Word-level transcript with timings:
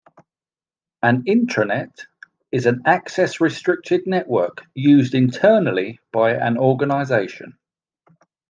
An 1.03 1.21
"intranet" 1.25 2.07
is 2.51 2.65
an 2.65 2.81
access-restricted 2.87 4.07
network 4.07 4.63
used 4.73 5.13
internally 5.13 5.99
in 6.11 6.19
an 6.19 6.57
organization. 6.57 7.53